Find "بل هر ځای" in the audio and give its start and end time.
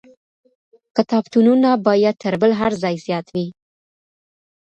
2.41-2.95